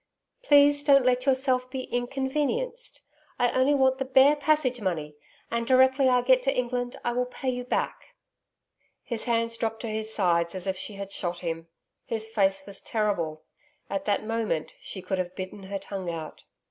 [0.43, 3.03] 'Please don't let yourself be inconvenienced.
[3.37, 5.15] I only want the bare passage money.
[5.51, 8.15] And directly I get to England I will pay you back.'
[9.03, 11.67] His hands dropped to his sides as if she had shot him.
[12.05, 13.43] His face was terrible.
[13.91, 16.45] At that moment, she could have bitten her tongue out.